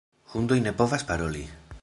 Hundoj 0.35 0.57
ne 0.69 0.73
povas 0.81 1.07
paroli. 1.11 1.47